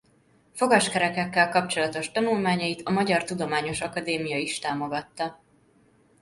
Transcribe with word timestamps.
Fogaskerekekkel 0.51 1.49
kapcsolatos 1.49 2.11
tanulmányait 2.11 2.81
a 2.87 2.91
Magyar 2.91 3.23
Tudományos 3.23 3.81
Akadémia 3.81 4.37
is 4.37 4.59
támogatta. 4.59 5.41